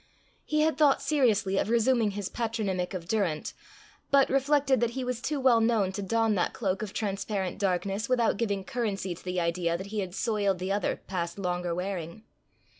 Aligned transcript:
He 0.45 0.61
had 0.61 0.79
thought 0.79 0.99
seriously 0.99 1.59
of 1.59 1.69
resuming 1.69 2.09
his 2.17 2.27
patronymic 2.27 2.95
of 2.95 3.07
Durrant, 3.07 3.53
but 4.09 4.31
reflected 4.31 4.79
that 4.79 4.89
he 4.97 5.03
was 5.03 5.21
too 5.21 5.39
well 5.39 5.61
known 5.61 5.91
to 5.91 6.01
don 6.01 6.33
that 6.33 6.53
cloak 6.53 6.81
of 6.81 6.91
transparent 6.91 7.59
darkness 7.59 8.09
without 8.09 8.37
giving 8.37 8.63
currency 8.63 9.13
to 9.13 9.23
the 9.23 9.39
idea 9.39 9.77
that 9.77 9.87
he 9.93 9.99
had 9.99 10.15
soiled 10.15 10.57
the 10.57 10.71
other 10.71 10.95
past 11.05 11.37
longer 11.37 11.75
wearing. 11.75 12.23